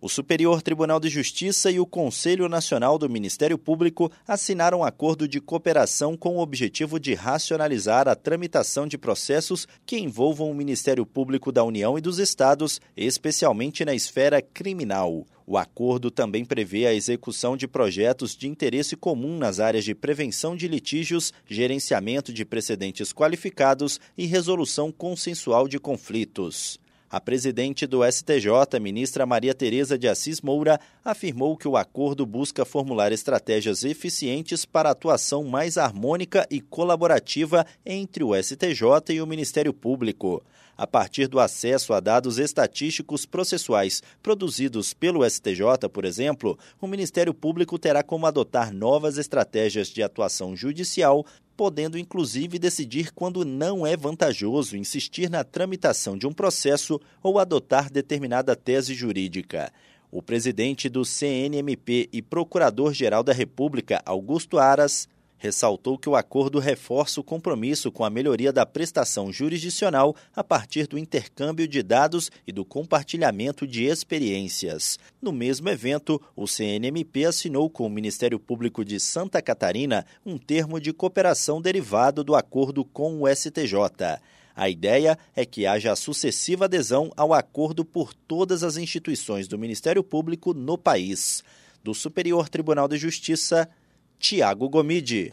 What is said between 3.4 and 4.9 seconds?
Público assinaram um